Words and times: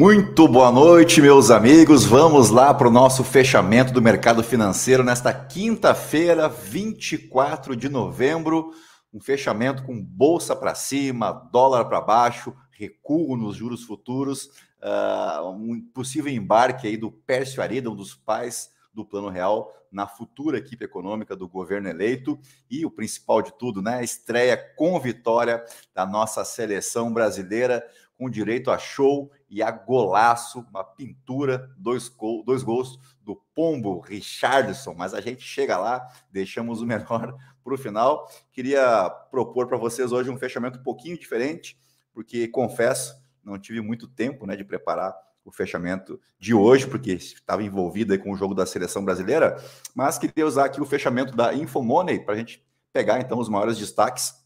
Muito 0.00 0.48
boa 0.48 0.72
noite, 0.72 1.20
meus 1.20 1.50
amigos. 1.50 2.06
Vamos 2.06 2.48
lá 2.48 2.72
para 2.72 2.88
o 2.88 2.90
nosso 2.90 3.22
fechamento 3.22 3.92
do 3.92 4.00
mercado 4.00 4.42
financeiro 4.42 5.04
nesta 5.04 5.30
quinta-feira, 5.30 6.48
24 6.48 7.76
de 7.76 7.86
novembro. 7.86 8.70
Um 9.12 9.20
fechamento 9.20 9.82
com 9.82 10.02
bolsa 10.02 10.56
para 10.56 10.74
cima, 10.74 11.32
dólar 11.52 11.84
para 11.84 12.00
baixo, 12.00 12.56
recuo 12.70 13.36
nos 13.36 13.56
juros 13.56 13.84
futuros, 13.84 14.46
uh, 14.82 15.46
um 15.50 15.78
possível 15.92 16.32
embarque 16.32 16.86
aí 16.86 16.96
do 16.96 17.12
Pércio 17.12 17.62
Arida, 17.62 17.90
um 17.90 17.94
dos 17.94 18.14
pais 18.14 18.70
do 18.94 19.04
Plano 19.04 19.28
Real, 19.28 19.70
na 19.92 20.06
futura 20.06 20.56
equipe 20.56 20.82
econômica 20.82 21.36
do 21.36 21.46
governo 21.46 21.90
eleito 21.90 22.38
e 22.70 22.86
o 22.86 22.90
principal 22.90 23.42
de 23.42 23.52
tudo, 23.58 23.82
né? 23.82 23.96
A 23.96 24.02
estreia 24.02 24.56
com 24.76 24.98
vitória 24.98 25.62
da 25.94 26.06
nossa 26.06 26.42
seleção 26.42 27.12
brasileira 27.12 27.84
com 28.20 28.28
direito 28.28 28.70
a 28.70 28.76
show 28.76 29.32
e 29.48 29.62
a 29.62 29.70
golaço, 29.70 30.60
uma 30.68 30.84
pintura, 30.84 31.72
dois, 31.78 32.06
gol, 32.06 32.44
dois 32.44 32.62
gols 32.62 32.98
do 33.22 33.34
Pombo 33.54 33.98
Richardson, 33.98 34.92
mas 34.92 35.14
a 35.14 35.22
gente 35.22 35.40
chega 35.40 35.78
lá, 35.78 36.06
deixamos 36.30 36.82
o 36.82 36.86
menor 36.86 37.34
para 37.64 37.74
o 37.74 37.78
final. 37.78 38.30
Queria 38.52 39.08
propor 39.30 39.68
para 39.68 39.78
vocês 39.78 40.12
hoje 40.12 40.28
um 40.28 40.36
fechamento 40.36 40.78
um 40.78 40.82
pouquinho 40.82 41.18
diferente, 41.18 41.80
porque 42.12 42.46
confesso, 42.46 43.18
não 43.42 43.58
tive 43.58 43.80
muito 43.80 44.06
tempo 44.06 44.46
né, 44.46 44.54
de 44.54 44.64
preparar 44.64 45.16
o 45.42 45.50
fechamento 45.50 46.20
de 46.38 46.52
hoje, 46.52 46.86
porque 46.86 47.12
estava 47.12 47.62
envolvido 47.62 48.18
com 48.18 48.32
o 48.32 48.36
jogo 48.36 48.54
da 48.54 48.66
seleção 48.66 49.02
brasileira, 49.02 49.56
mas 49.94 50.18
queria 50.18 50.46
usar 50.46 50.66
aqui 50.66 50.78
o 50.78 50.84
fechamento 50.84 51.34
da 51.34 51.54
Infomoney 51.54 52.20
para 52.22 52.34
a 52.34 52.36
gente 52.36 52.62
pegar 52.92 53.18
então 53.18 53.38
os 53.38 53.48
maiores 53.48 53.78
destaques 53.78 54.39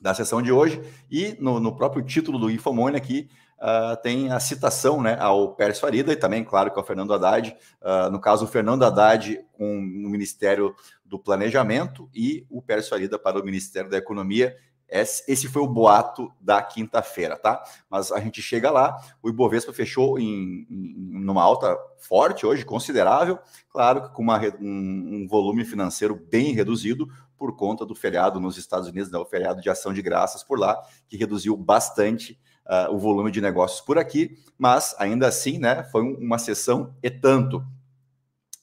da 0.00 0.14
sessão 0.14 0.40
de 0.40 0.52
hoje. 0.52 0.80
E 1.10 1.36
no, 1.40 1.58
no 1.60 1.74
próprio 1.74 2.02
título 2.02 2.38
do 2.38 2.50
Infomone 2.50 2.96
aqui 2.96 3.28
uh, 3.58 4.00
tem 4.02 4.30
a 4.30 4.40
citação 4.40 5.02
né, 5.02 5.16
ao 5.20 5.54
Pérez 5.54 5.80
Farida 5.80 6.12
e 6.12 6.16
também, 6.16 6.44
claro, 6.44 6.70
que 6.70 6.78
ao 6.78 6.84
Fernando 6.84 7.12
Haddad. 7.12 7.56
Uh, 7.82 8.10
no 8.10 8.20
caso, 8.20 8.44
o 8.44 8.48
Fernando 8.48 8.84
Haddad 8.84 9.40
com 9.52 9.78
o 9.78 10.08
Ministério 10.08 10.74
do 11.04 11.18
Planejamento 11.18 12.08
e 12.14 12.46
o 12.50 12.62
Pérez 12.62 12.88
Farida 12.88 13.18
para 13.18 13.40
o 13.40 13.44
Ministério 13.44 13.90
da 13.90 13.98
Economia. 13.98 14.56
Esse 14.90 15.48
foi 15.48 15.60
o 15.60 15.68
boato 15.68 16.32
da 16.40 16.62
quinta-feira, 16.62 17.36
tá? 17.36 17.62
Mas 17.90 18.10
a 18.10 18.18
gente 18.20 18.40
chega 18.40 18.70
lá. 18.70 18.96
O 19.22 19.28
Ibovespa 19.28 19.70
fechou 19.70 20.18
em, 20.18 20.66
em 20.70 21.20
numa 21.28 21.42
alta 21.42 21.76
forte 21.98 22.46
hoje, 22.46 22.64
considerável, 22.64 23.38
claro, 23.70 24.08
com 24.14 24.22
uma, 24.22 24.40
um, 24.58 25.24
um 25.24 25.26
volume 25.28 25.62
financeiro 25.62 26.16
bem 26.16 26.54
reduzido, 26.54 27.06
por 27.38 27.56
conta 27.56 27.86
do 27.86 27.94
feriado 27.94 28.40
nos 28.40 28.58
Estados 28.58 28.88
Unidos, 28.88 29.10
né, 29.10 29.18
o 29.18 29.24
feriado 29.24 29.60
de 29.60 29.70
ação 29.70 29.92
de 29.92 30.02
graças 30.02 30.42
por 30.42 30.58
lá, 30.58 30.78
que 31.08 31.16
reduziu 31.16 31.56
bastante 31.56 32.38
uh, 32.66 32.94
o 32.94 32.98
volume 32.98 33.30
de 33.30 33.40
negócios 33.40 33.80
por 33.80 33.98
aqui, 33.98 34.36
mas 34.58 34.94
ainda 34.98 35.26
assim, 35.28 35.58
né, 35.58 35.84
foi 35.84 36.02
um, 36.02 36.14
uma 36.18 36.38
sessão 36.38 36.94
e 37.02 37.10
tanto. 37.10 37.64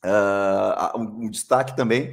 Uh, 0.04 1.00
um, 1.00 1.30
destaque 1.32 1.76
também 1.76 2.12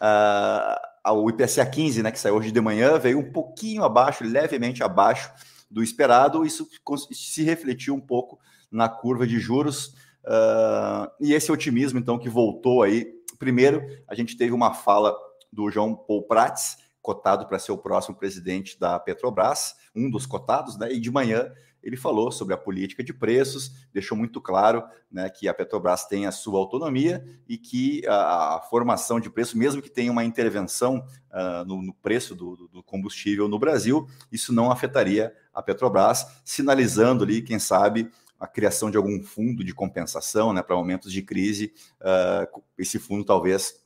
uh, 0.00 0.80
ao 1.04 1.28
IPCA 1.28 1.66
15, 1.66 2.02
né, 2.02 2.10
que 2.10 2.18
saiu 2.18 2.36
hoje 2.36 2.50
de 2.50 2.60
manhã, 2.60 2.98
veio 2.98 3.18
um 3.18 3.30
pouquinho 3.30 3.84
abaixo, 3.84 4.24
levemente 4.24 4.82
abaixo 4.82 5.30
do 5.70 5.82
esperado, 5.82 6.46
isso 6.46 6.66
se 7.12 7.42
refletiu 7.42 7.94
um 7.94 8.00
pouco 8.00 8.38
na 8.70 8.88
curva 8.88 9.26
de 9.26 9.38
juros, 9.38 9.88
uh, 10.24 11.10
e 11.20 11.34
esse 11.34 11.52
otimismo, 11.52 11.98
então, 11.98 12.18
que 12.18 12.28
voltou 12.28 12.82
aí. 12.82 13.06
Primeiro, 13.38 13.82
a 14.08 14.14
gente 14.14 14.36
teve 14.36 14.52
uma 14.52 14.72
fala 14.72 15.14
do 15.56 15.70
João 15.70 15.96
Paul 15.96 16.22
Prats, 16.24 16.76
cotado 17.00 17.46
para 17.46 17.58
ser 17.58 17.72
o 17.72 17.78
próximo 17.78 18.14
presidente 18.14 18.78
da 18.78 19.00
Petrobras, 19.00 19.74
um 19.94 20.10
dos 20.10 20.26
cotados, 20.26 20.76
né? 20.76 20.92
E 20.92 21.00
de 21.00 21.10
manhã 21.10 21.50
ele 21.82 21.96
falou 21.96 22.32
sobre 22.32 22.52
a 22.52 22.58
política 22.58 23.02
de 23.02 23.14
preços, 23.14 23.70
deixou 23.92 24.18
muito 24.18 24.40
claro 24.40 24.82
né, 25.08 25.30
que 25.30 25.46
a 25.46 25.54
Petrobras 25.54 26.04
tem 26.04 26.26
a 26.26 26.32
sua 26.32 26.58
autonomia 26.58 27.24
e 27.48 27.56
que 27.56 28.04
a, 28.08 28.56
a 28.56 28.60
formação 28.62 29.20
de 29.20 29.30
preço, 29.30 29.56
mesmo 29.56 29.80
que 29.80 29.88
tenha 29.88 30.10
uma 30.10 30.24
intervenção 30.24 31.06
uh, 31.30 31.64
no, 31.64 31.80
no, 31.80 31.94
preço 31.94 32.34
do, 32.34 32.68
do, 32.72 32.82
combustível 32.82 33.46
no 33.46 33.56
Brasil, 33.56 34.08
isso 34.32 34.52
não 34.52 34.72
afetaria 34.72 35.32
a 35.54 35.62
Petrobras, 35.62 36.26
sinalizando 36.44 37.22
ali, 37.22 37.40
quem 37.40 37.60
sabe, 37.60 38.10
a 38.38 38.48
criação 38.48 38.90
de 38.90 38.96
algum 38.96 39.22
fundo 39.22 39.62
de 39.62 39.72
compensação 39.72 40.52
né, 40.52 40.62
para 40.62 40.74
momentos 40.74 41.12
de 41.12 41.22
crise. 41.22 41.72
Uh, 42.00 42.62
esse 42.76 42.98
fundo 42.98 43.24
talvez 43.24 43.85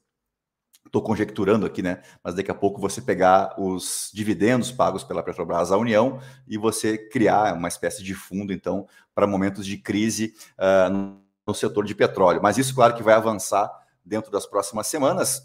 estou 0.87 1.03
conjecturando 1.03 1.67
aqui, 1.67 1.83
né? 1.83 2.03
Mas 2.23 2.35
daqui 2.35 2.51
a 2.51 2.55
pouco 2.55 2.81
você 2.81 3.01
pegar 3.01 3.55
os 3.59 4.11
dividendos 4.13 4.73
pagos 4.73 5.05
pela 5.05 5.23
Petrobras 5.23 5.71
à 5.73 5.77
União 5.77 6.21
e 6.47 6.59
você 6.59 6.99
criar 6.99 7.55
uma 7.55 7.69
espécie 7.69 8.03
de 8.03 8.15
fundo, 8.15 8.53
então, 8.53 8.87
para 9.15 9.27
momentos 9.27 9.65
de 9.65 9.79
crise 9.79 10.35
uh, 10.59 11.17
no 11.47 11.55
setor 11.55 11.85
de 11.85 11.95
petróleo. 11.95 12.41
Mas 12.43 12.59
isso, 12.59 12.75
claro, 12.75 12.95
que 12.95 13.03
vai 13.03 13.15
avançar 13.15 13.71
dentro 14.05 14.31
das 14.31 14.47
próximas 14.47 14.87
semanas. 14.87 15.39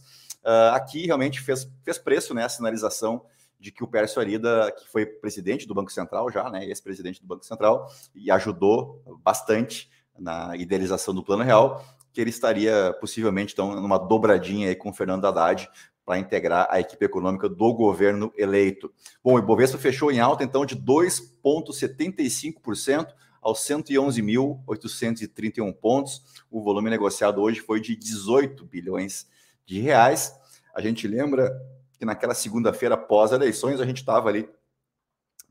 Uh, 0.43 0.73
aqui 0.73 1.05
realmente 1.05 1.41
fez, 1.41 1.69
fez 1.83 1.97
preço, 1.97 2.33
né? 2.33 2.45
A 2.45 2.49
sinalização 2.49 3.25
de 3.59 3.71
que 3.71 3.83
o 3.83 3.87
Pércio 3.87 4.19
Arida, 4.19 4.71
que 4.71 4.87
foi 4.87 5.05
presidente 5.05 5.67
do 5.67 5.73
Banco 5.73 5.91
Central 5.91 6.29
já, 6.31 6.49
né? 6.49 6.65
Ex-presidente 6.65 7.21
do 7.21 7.27
Banco 7.27 7.45
Central, 7.45 7.89
e 8.13 8.29
ajudou 8.31 9.01
bastante 9.23 9.89
na 10.17 10.55
idealização 10.55 11.13
do 11.13 11.23
Plano 11.23 11.43
Real, 11.43 11.83
que 12.15 12.21
ele 12.21 12.29
estaria 12.29 12.95
possivelmente 13.01 13.51
então 13.51 13.75
numa 13.75 13.97
dobradinha 13.97 14.69
aí 14.69 14.75
com 14.75 14.89
o 14.89 14.93
Fernando 14.93 15.25
Haddad 15.25 15.69
para 16.05 16.17
integrar 16.17 16.65
a 16.69 16.79
equipe 16.79 17.03
econômica 17.03 17.49
do 17.49 17.73
governo 17.73 18.31
eleito. 18.37 18.89
Bom, 19.21 19.33
o 19.33 19.39
Ibovespa 19.39 19.77
fechou 19.77 20.09
em 20.09 20.21
alta 20.21 20.45
então 20.45 20.65
de 20.65 20.77
2,75% 20.77 23.13
aos 23.41 23.59
111.831 23.59 25.75
pontos. 25.75 26.23
O 26.49 26.61
volume 26.61 26.89
negociado 26.89 27.41
hoje 27.41 27.59
foi 27.59 27.81
de 27.81 27.97
18 27.97 28.63
bilhões 28.63 29.27
de 29.65 29.81
reais. 29.81 30.33
A 30.73 30.79
gente 30.79 31.09
lembra 31.09 31.51
que 31.99 32.05
naquela 32.05 32.33
segunda-feira 32.33 32.95
após 32.95 33.33
eleições 33.33 33.81
a 33.81 33.85
gente 33.85 33.97
estava 33.97 34.29
ali 34.29 34.47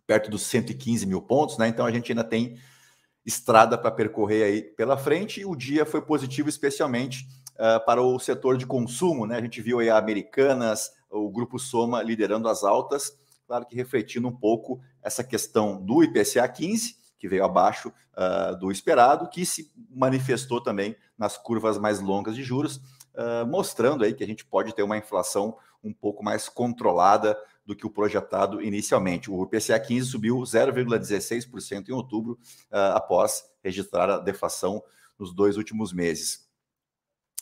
perto 0.06 0.31
dos 0.31 0.44
115 0.44 1.04
mil 1.04 1.20
pontos, 1.20 1.58
né? 1.58 1.69
Então 1.69 1.84
a 1.84 1.92
gente 1.92 2.10
ainda 2.10 2.25
tem 2.25 2.56
estrada 3.25 3.79
para 3.79 3.91
percorrer 3.91 4.45
aí 4.45 4.62
pela 4.62 4.97
frente. 4.97 5.41
E 5.41 5.47
o 5.47 5.57
dia 5.57 5.87
foi 5.87 6.03
positivo, 6.03 6.49
especialmente 6.49 7.27
uh, 7.55 7.85
para 7.85 8.03
o 8.03 8.19
setor 8.19 8.57
de 8.57 8.67
consumo. 8.67 9.27
Né? 9.27 9.37
A 9.37 9.41
gente 9.41 9.61
viu 9.61 9.79
aí 9.81 9.89
a 9.89 9.99
Americanas, 9.99 10.93
o 11.11 11.31
Grupo 11.31 11.59
Soma 11.59 12.03
liderando 12.03 12.49
as 12.49 12.65
altas, 12.65 13.17
claro 13.47 13.65
que 13.65 13.77
refletindo 13.77 14.27
um 14.29 14.35
pouco 14.35 14.81
essa 15.03 15.23
questão 15.23 15.81
do 15.81 16.03
IPCA 16.03 16.47
15, 16.49 16.97
que 17.19 17.29
veio 17.29 17.45
abaixo 17.45 17.89
uh, 17.89 18.57
do 18.59 18.71
esperado, 18.71 19.29
que 19.29 19.47
se 19.47 19.71
manifestou 19.91 20.61
também 20.61 20.97
nas 21.17 21.39
curvas 21.39 21.79
mais 21.79 22.01
longas 22.01 22.35
de 22.35 22.43
juros, 22.43 22.77
uh, 23.15 23.47
mostrando 23.47 24.05
aí 24.05 24.12
que 24.12 24.25
a 24.25 24.27
gente 24.27 24.45
pode 24.45 24.75
ter 24.75 24.83
uma 24.83 24.99
inflação 24.99 25.56
um 25.83 25.93
pouco 25.93 26.25
mais 26.25 26.49
controlada 26.49 27.37
do 27.64 27.75
que 27.75 27.86
o 27.86 27.91
projetado 27.91 28.60
inicialmente. 28.60 29.30
O 29.30 29.42
IPCA 29.44 29.78
15 29.78 30.10
subiu 30.10 30.36
0,16% 30.38 31.88
em 31.88 31.92
outubro, 31.92 32.38
uh, 32.70 32.94
após 32.94 33.44
registrar 33.62 34.10
a 34.10 34.19
deflação 34.19 34.82
nos 35.19 35.34
dois 35.34 35.56
últimos 35.56 35.92
meses. 35.92 36.44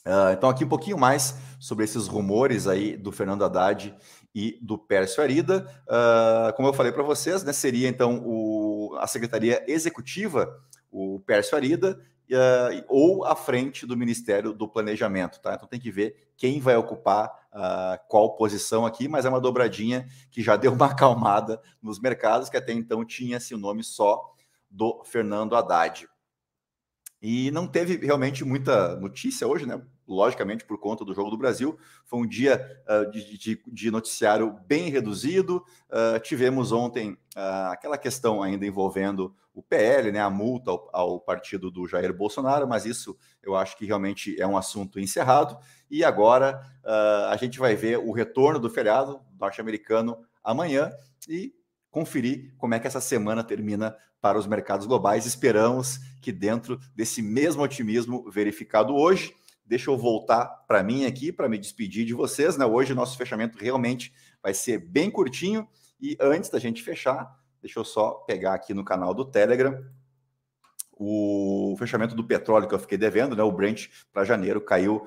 Uh, 0.04 0.32
então, 0.32 0.50
aqui 0.50 0.64
um 0.64 0.68
pouquinho 0.68 0.98
mais 0.98 1.36
sobre 1.60 1.84
esses 1.84 2.08
rumores 2.08 2.66
aí 2.66 2.96
do 2.96 3.12
Fernando 3.12 3.44
Haddad 3.44 3.94
e 4.34 4.58
do 4.60 4.76
Pércio 4.76 5.22
Arida. 5.22 5.66
Uh, 5.86 6.52
como 6.56 6.68
eu 6.68 6.72
falei 6.72 6.90
para 6.90 7.02
vocês, 7.02 7.44
né, 7.44 7.52
seria 7.52 7.88
então 7.88 8.20
o, 8.24 8.96
a 8.98 9.06
Secretaria 9.06 9.64
Executiva, 9.68 10.60
o 10.90 11.20
Pércio 11.20 11.56
Arida, 11.56 12.00
uh, 12.30 12.84
ou 12.88 13.24
à 13.24 13.34
frente 13.34 13.86
do 13.86 13.96
Ministério 13.96 14.52
do 14.52 14.68
Planejamento. 14.68 15.40
Tá? 15.40 15.54
Então 15.54 15.68
tem 15.68 15.80
que 15.80 15.90
ver 15.90 16.30
quem 16.36 16.60
vai 16.60 16.76
ocupar 16.76 17.28
uh, 17.52 17.98
qual 18.08 18.36
posição 18.36 18.86
aqui, 18.86 19.08
mas 19.08 19.24
é 19.24 19.28
uma 19.28 19.40
dobradinha 19.40 20.06
que 20.30 20.42
já 20.42 20.56
deu 20.56 20.72
uma 20.72 20.86
acalmada 20.86 21.60
nos 21.82 22.00
mercados, 22.00 22.48
que 22.48 22.56
até 22.56 22.72
então 22.72 23.04
tinha-se 23.04 23.54
o 23.54 23.58
nome 23.58 23.82
só 23.82 24.32
do 24.70 25.02
Fernando 25.04 25.54
Haddad. 25.54 26.08
E 27.22 27.52
não 27.52 27.68
teve 27.68 28.04
realmente 28.04 28.44
muita 28.44 28.96
notícia 28.96 29.46
hoje, 29.46 29.64
né? 29.64 29.80
Logicamente, 30.08 30.64
por 30.64 30.76
conta 30.78 31.04
do 31.04 31.14
Jogo 31.14 31.30
do 31.30 31.38
Brasil. 31.38 31.78
Foi 32.04 32.18
um 32.18 32.26
dia 32.26 32.82
uh, 32.88 33.08
de, 33.12 33.38
de, 33.38 33.62
de, 33.64 33.90
noticiário 33.92 34.58
bem 34.66 34.90
reduzido. 34.90 35.64
Uh, 35.88 36.18
tivemos 36.20 36.72
ontem 36.72 37.12
uh, 37.36 37.70
aquela 37.70 37.96
questão 37.96 38.42
ainda 38.42 38.66
envolvendo 38.66 39.32
o 39.54 39.62
PL, 39.62 40.10
né? 40.10 40.18
A 40.18 40.28
multa 40.28 40.72
ao, 40.72 40.90
ao, 40.92 41.20
partido 41.20 41.70
do 41.70 41.86
Jair 41.86 42.12
Bolsonaro, 42.12 42.66
mas 42.66 42.84
isso 42.86 43.16
eu 43.40 43.54
acho 43.54 43.76
que 43.78 43.86
realmente 43.86 44.40
é 44.40 44.46
um 44.46 44.56
assunto 44.56 44.98
encerrado. 44.98 45.56
E 45.88 46.02
agora 46.02 46.60
a 47.28 47.36
gente 47.36 47.58
vai 47.58 47.76
ver 47.76 47.98
o 47.98 48.12
retorno 48.12 48.58
do 48.58 48.70
feriado 48.70 49.20
norte-americano 49.38 50.18
amanhã 50.42 50.90
e 51.28 51.52
conferir 51.92 52.54
como 52.56 52.74
é 52.74 52.80
que 52.80 52.86
essa 52.86 53.00
semana 53.00 53.44
termina 53.44 53.94
para 54.20 54.38
os 54.38 54.46
mercados 54.46 54.86
globais. 54.86 55.26
Esperamos 55.26 56.00
que 56.20 56.32
dentro 56.32 56.80
desse 56.96 57.20
mesmo 57.22 57.62
otimismo 57.62 58.28
verificado 58.30 58.96
hoje, 58.96 59.36
deixa 59.64 59.90
eu 59.90 59.98
voltar 59.98 60.46
para 60.66 60.82
mim 60.82 61.04
aqui 61.04 61.30
para 61.30 61.48
me 61.48 61.58
despedir 61.58 62.06
de 62.06 62.14
vocês, 62.14 62.56
né? 62.56 62.64
Hoje 62.64 62.92
o 62.92 62.96
nosso 62.96 63.16
fechamento 63.16 63.58
realmente 63.58 64.12
vai 64.42 64.54
ser 64.54 64.78
bem 64.78 65.10
curtinho 65.10 65.68
e 66.00 66.16
antes 66.18 66.48
da 66.50 66.58
gente 66.58 66.82
fechar, 66.82 67.30
deixa 67.60 67.78
eu 67.78 67.84
só 67.84 68.12
pegar 68.26 68.54
aqui 68.54 68.72
no 68.72 68.84
canal 68.84 69.14
do 69.14 69.24
Telegram 69.24 69.78
o 70.94 71.74
fechamento 71.78 72.14
do 72.14 72.24
petróleo 72.24 72.68
que 72.68 72.74
eu 72.74 72.78
fiquei 72.78 72.96
devendo, 72.96 73.36
né? 73.36 73.42
O 73.42 73.52
Brent 73.52 73.88
para 74.12 74.24
janeiro 74.24 74.60
caiu 74.60 75.06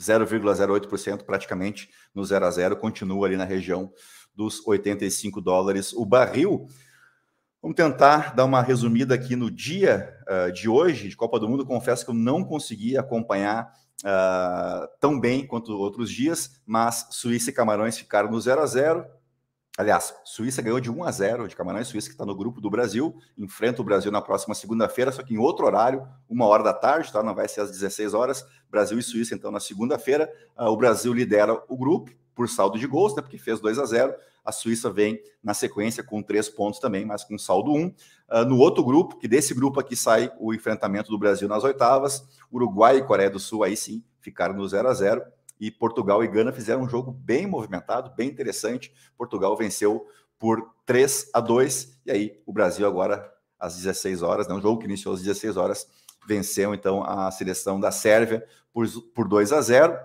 0,08% 0.00 1.24
praticamente 1.24 1.90
no 2.14 2.24
0 2.24 2.46
a 2.46 2.50
0, 2.50 2.76
continua 2.76 3.26
ali 3.26 3.36
na 3.36 3.44
região 3.44 3.92
dos 4.34 4.66
85 4.66 5.40
dólares 5.40 5.92
o 5.92 6.04
barril. 6.04 6.66
Vamos 7.60 7.76
tentar 7.76 8.34
dar 8.34 8.44
uma 8.44 8.60
resumida 8.60 9.14
aqui 9.14 9.36
no 9.36 9.50
dia 9.50 10.16
uh, 10.28 10.52
de 10.52 10.68
hoje 10.68 11.08
de 11.08 11.16
Copa 11.16 11.38
do 11.38 11.48
Mundo. 11.48 11.64
Confesso 11.64 12.04
que 12.04 12.10
eu 12.10 12.14
não 12.14 12.42
consegui 12.42 12.98
acompanhar 12.98 13.72
uh, 14.02 14.88
tão 14.98 15.20
bem 15.20 15.46
quanto 15.46 15.72
outros 15.72 16.10
dias, 16.10 16.60
mas 16.66 17.06
Suíça 17.10 17.50
e 17.50 17.52
Camarões 17.52 17.96
ficaram 17.96 18.30
no 18.30 18.40
0 18.40 18.60
a 18.60 18.66
0 18.66 19.06
Aliás, 19.78 20.14
Suíça 20.22 20.60
ganhou 20.60 20.78
de 20.80 20.90
1 20.90 21.02
a 21.02 21.10
0 21.10 21.48
de 21.48 21.56
Camarões, 21.56 21.88
Suíça 21.88 22.08
que 22.08 22.14
está 22.14 22.26
no 22.26 22.36
grupo 22.36 22.60
do 22.60 22.68
Brasil, 22.68 23.16
enfrenta 23.38 23.80
o 23.80 23.84
Brasil 23.84 24.12
na 24.12 24.20
próxima 24.20 24.54
segunda-feira, 24.54 25.10
só 25.10 25.22
que 25.22 25.32
em 25.32 25.38
outro 25.38 25.64
horário, 25.64 26.06
uma 26.28 26.46
hora 26.46 26.62
da 26.62 26.74
tarde, 26.74 27.10
tá? 27.10 27.22
Não 27.22 27.34
vai 27.34 27.48
ser 27.48 27.62
às 27.62 27.70
16 27.70 28.12
horas. 28.12 28.44
Brasil 28.70 28.98
e 28.98 29.02
Suíça, 29.02 29.34
então, 29.34 29.50
na 29.50 29.60
segunda-feira. 29.60 30.30
Uh, 30.58 30.64
o 30.64 30.76
Brasil 30.76 31.14
lidera 31.14 31.54
o 31.68 31.76
grupo 31.78 32.12
por 32.34 32.48
saldo 32.48 32.78
de 32.78 32.86
gols, 32.86 33.14
né? 33.14 33.22
Porque 33.22 33.38
fez 33.38 33.60
2 33.60 33.78
a 33.78 33.84
0 33.84 34.14
A 34.44 34.52
Suíça 34.52 34.90
vem 34.90 35.20
na 35.42 35.54
sequência 35.54 36.02
com 36.02 36.22
três 36.22 36.48
pontos 36.48 36.80
também, 36.80 37.04
mas 37.04 37.24
com 37.24 37.38
saldo 37.38 37.72
1. 37.72 37.76
Um. 37.76 37.86
Uh, 37.86 38.44
no 38.46 38.58
outro 38.58 38.82
grupo, 38.82 39.18
que 39.18 39.28
desse 39.28 39.52
grupo 39.52 39.78
aqui 39.78 39.94
sai 39.94 40.32
o 40.38 40.54
enfrentamento 40.54 41.10
do 41.10 41.18
Brasil 41.18 41.46
nas 41.46 41.64
oitavas, 41.64 42.24
Uruguai 42.50 42.98
e 42.98 43.02
Coreia 43.02 43.28
do 43.28 43.38
Sul, 43.38 43.62
aí 43.62 43.76
sim, 43.76 44.02
ficaram 44.20 44.54
no 44.54 44.66
0 44.66 44.88
a 44.88 44.94
0 44.94 45.22
e 45.62 45.70
Portugal 45.70 46.24
e 46.24 46.26
Gana 46.26 46.52
fizeram 46.52 46.82
um 46.82 46.88
jogo 46.88 47.12
bem 47.12 47.46
movimentado, 47.46 48.12
bem 48.16 48.28
interessante. 48.28 48.92
Portugal 49.16 49.56
venceu 49.56 50.04
por 50.36 50.74
3 50.84 51.30
a 51.32 51.40
2 51.40 52.00
e 52.04 52.10
aí 52.10 52.42
o 52.44 52.52
Brasil 52.52 52.84
agora 52.84 53.32
às 53.60 53.76
16 53.76 54.22
horas, 54.22 54.48
né, 54.48 54.54
um 54.54 54.60
jogo 54.60 54.80
que 54.80 54.86
iniciou 54.86 55.14
às 55.14 55.22
16 55.22 55.56
horas, 55.56 55.86
venceu 56.26 56.74
então 56.74 57.04
a 57.04 57.30
seleção 57.30 57.78
da 57.78 57.92
Sérvia 57.92 58.44
por, 58.72 58.88
por 59.14 59.28
2 59.28 59.52
a 59.52 59.60
0. 59.60 59.92
A 59.92 60.00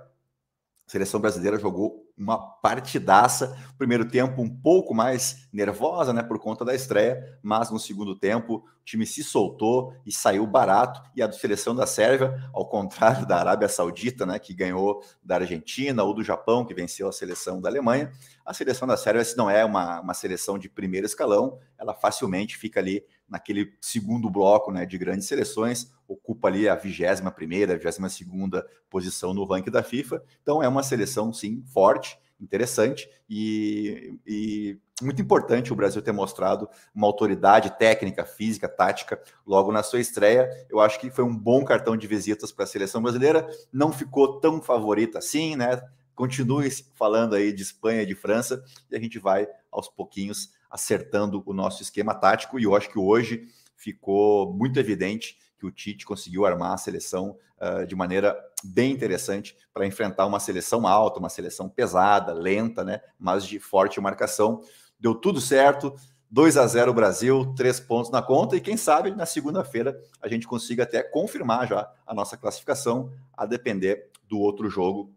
seleção 0.85 1.19
brasileira 1.19 1.57
jogou 1.57 2.06
uma 2.17 2.37
partidaça. 2.37 3.55
Primeiro 3.77 4.07
tempo 4.07 4.41
um 4.41 4.49
pouco 4.49 4.93
mais 4.93 5.47
nervosa, 5.53 6.11
né, 6.11 6.23
por 6.23 6.39
conta 6.39 6.65
da 6.65 6.73
estreia, 6.73 7.37
mas 7.43 7.69
no 7.69 7.79
segundo 7.79 8.15
tempo 8.15 8.55
o 8.55 8.83
time 8.83 9.05
se 9.05 9.23
soltou 9.23 9.93
e 10.05 10.11
saiu 10.11 10.47
barato. 10.47 11.01
E 11.15 11.21
a 11.21 11.31
seleção 11.31 11.75
da 11.75 11.85
Sérvia, 11.85 12.49
ao 12.53 12.67
contrário 12.67 13.25
da 13.27 13.37
Arábia 13.37 13.69
Saudita, 13.69 14.25
né, 14.25 14.39
que 14.39 14.53
ganhou 14.53 15.03
da 15.23 15.35
Argentina, 15.35 16.03
ou 16.03 16.13
do 16.13 16.23
Japão, 16.23 16.65
que 16.65 16.73
venceu 16.73 17.07
a 17.07 17.11
seleção 17.11 17.61
da 17.61 17.69
Alemanha, 17.69 18.11
a 18.45 18.53
seleção 18.53 18.87
da 18.87 18.97
Sérvia, 18.97 19.23
se 19.23 19.37
não 19.37 19.49
é 19.49 19.63
uma, 19.63 19.99
uma 19.99 20.13
seleção 20.13 20.57
de 20.57 20.69
primeiro 20.69 21.05
escalão, 21.05 21.59
ela 21.77 21.93
facilmente 21.93 22.57
fica 22.57 22.79
ali 22.79 23.03
naquele 23.27 23.73
segundo 23.81 24.29
bloco 24.29 24.71
né, 24.71 24.85
de 24.85 24.97
grandes 24.97 25.27
seleções, 25.27 25.91
ocupa 26.07 26.47
ali 26.47 26.69
a 26.69 26.75
21 26.75 27.29
primeira, 27.31 27.77
22 27.77 28.11
segunda 28.13 28.65
posição 28.89 29.33
no 29.33 29.43
ranking 29.43 29.69
da 29.69 29.83
FIFA. 29.83 30.23
Então 30.41 30.63
é 30.63 30.67
uma 30.67 30.81
seleção, 30.81 31.33
sim, 31.33 31.61
forte, 31.65 32.06
interessante 32.39 33.09
e, 33.29 34.19
e 34.25 34.79
muito 35.01 35.21
importante 35.21 35.71
o 35.71 35.75
Brasil 35.75 36.01
ter 36.01 36.11
mostrado 36.11 36.67
uma 36.93 37.07
autoridade 37.07 37.77
técnica, 37.77 38.25
física, 38.25 38.67
tática 38.67 39.21
logo 39.45 39.71
na 39.71 39.83
sua 39.83 39.99
estreia. 39.99 40.49
Eu 40.69 40.79
acho 40.79 40.99
que 40.99 41.11
foi 41.11 41.23
um 41.23 41.35
bom 41.35 41.63
cartão 41.63 41.95
de 41.95 42.07
visitas 42.07 42.51
para 42.51 42.63
a 42.63 42.67
seleção 42.67 43.01
brasileira. 43.01 43.47
Não 43.71 43.91
ficou 43.91 44.39
tão 44.39 44.61
favorita 44.61 45.19
assim, 45.19 45.55
né? 45.55 45.81
Continue 46.15 46.69
falando 46.95 47.35
aí 47.35 47.53
de 47.53 47.61
Espanha 47.61 48.01
e 48.01 48.05
de 48.05 48.15
França 48.15 48.63
e 48.89 48.95
a 48.95 48.99
gente 48.99 49.19
vai 49.19 49.47
aos 49.71 49.87
pouquinhos 49.87 50.51
acertando 50.69 51.43
o 51.45 51.53
nosso 51.53 51.83
esquema 51.83 52.15
tático. 52.15 52.59
E 52.59 52.63
eu 52.63 52.75
acho 52.75 52.89
que 52.89 52.97
hoje 52.97 53.47
ficou 53.75 54.51
muito 54.51 54.79
evidente 54.79 55.37
que 55.57 55.65
o 55.65 55.71
Tite 55.71 56.05
conseguiu 56.05 56.45
armar 56.45 56.73
a 56.73 56.77
seleção 56.77 57.37
uh, 57.59 57.85
de 57.85 57.95
maneira 57.95 58.37
bem 58.63 58.91
interessante 58.91 59.55
para 59.73 59.85
enfrentar 59.85 60.25
uma 60.25 60.39
seleção 60.39 60.87
alta, 60.87 61.19
uma 61.19 61.29
seleção 61.29 61.67
pesada, 61.67 62.33
lenta, 62.33 62.83
né? 62.83 63.01
Mas 63.19 63.45
de 63.45 63.59
forte 63.59 63.99
marcação. 63.99 64.61
Deu 64.99 65.15
tudo 65.15 65.41
certo. 65.41 65.95
2 66.29 66.57
a 66.57 66.67
0 66.67 66.93
Brasil, 66.93 67.53
três 67.55 67.79
pontos 67.79 68.11
na 68.11 68.21
conta, 68.21 68.57
e 68.57 68.61
quem 68.61 68.75
sabe 68.75 69.11
na 69.11 69.25
segunda-feira 69.25 69.97
a 70.21 70.27
gente 70.27 70.45
consiga 70.45 70.83
até 70.83 71.01
confirmar 71.01 71.67
já 71.67 71.89
a 72.05 72.13
nossa 72.13 72.35
classificação, 72.35 73.13
a 73.31 73.45
depender 73.45 74.09
do 74.27 74.37
outro 74.37 74.69
jogo 74.69 75.15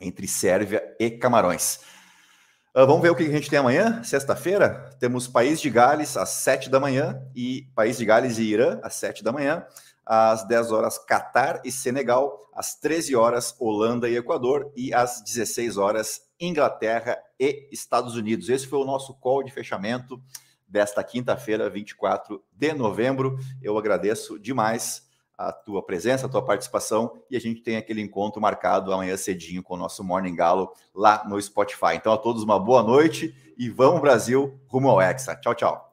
entre 0.00 0.28
Sérvia 0.28 0.82
e 0.98 1.10
Camarões. 1.10 1.80
Uh, 2.74 2.86
vamos 2.86 3.02
ver 3.02 3.10
o 3.10 3.14
que 3.14 3.24
a 3.24 3.30
gente 3.30 3.50
tem 3.50 3.58
amanhã, 3.58 4.02
sexta-feira. 4.02 4.88
Temos 4.98 5.28
País 5.28 5.60
de 5.60 5.68
Gales 5.68 6.16
às 6.16 6.30
7 6.30 6.70
da 6.70 6.80
manhã 6.80 7.22
e 7.36 7.66
País 7.74 7.98
de 7.98 8.04
Gales 8.06 8.38
e 8.38 8.44
Irã 8.44 8.80
às 8.82 8.94
7 8.94 9.22
da 9.22 9.30
manhã. 9.30 9.66
Às 10.06 10.48
10 10.48 10.72
horas, 10.72 10.96
Catar 10.96 11.60
e 11.66 11.70
Senegal. 11.70 12.34
Às 12.54 12.74
13 12.76 13.14
horas, 13.14 13.54
Holanda 13.60 14.08
e 14.08 14.16
Equador. 14.16 14.72
E 14.74 14.94
às 14.94 15.20
16 15.20 15.76
horas, 15.76 16.22
Inglaterra 16.40 17.18
e 17.38 17.68
Estados 17.70 18.16
Unidos. 18.16 18.48
Esse 18.48 18.66
foi 18.66 18.78
o 18.78 18.86
nosso 18.86 19.12
call 19.20 19.42
de 19.42 19.52
fechamento 19.52 20.18
desta 20.66 21.04
quinta-feira, 21.04 21.68
24 21.68 22.42
de 22.50 22.72
novembro. 22.72 23.38
Eu 23.60 23.76
agradeço 23.76 24.38
demais 24.38 25.11
a 25.36 25.52
tua 25.52 25.84
presença, 25.84 26.26
a 26.26 26.28
tua 26.28 26.44
participação 26.44 27.12
e 27.30 27.36
a 27.36 27.40
gente 27.40 27.62
tem 27.62 27.76
aquele 27.76 28.00
encontro 28.00 28.40
marcado 28.40 28.92
amanhã 28.92 29.16
cedinho 29.16 29.62
com 29.62 29.74
o 29.74 29.78
nosso 29.78 30.04
Morning 30.04 30.34
Galo 30.34 30.70
lá 30.94 31.24
no 31.28 31.40
Spotify. 31.40 31.94
Então 31.94 32.12
a 32.12 32.18
todos 32.18 32.42
uma 32.42 32.58
boa 32.58 32.82
noite 32.82 33.34
e 33.56 33.68
vamos 33.68 34.00
Brasil 34.00 34.60
rumo 34.66 34.88
ao 34.88 35.00
Hexa. 35.00 35.36
Tchau, 35.36 35.54
tchau. 35.54 35.91